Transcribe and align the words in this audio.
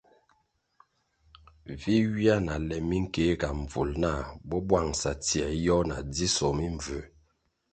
Vi 1.65 1.97
ywia 2.05 2.37
na 2.47 2.55
le 2.67 2.77
minkeega 2.89 3.49
mbvul 3.59 3.89
nah 4.03 4.23
bo 4.47 4.57
bwangʼsa 4.67 5.11
tsie 5.23 5.47
yoh 5.65 5.83
na 5.89 5.97
dzisoh 6.13 6.53
mimbvū. 6.57 6.99